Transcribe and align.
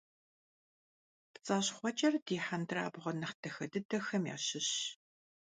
ПцӀащхъуэкӀэр 1.33 2.15
ди 2.25 2.35
хьэндырабгъуэ 2.45 3.11
нэхъ 3.19 3.35
дахэ 3.41 3.65
дыдэхэм 3.71 4.23
ящыщщ. 4.35 4.79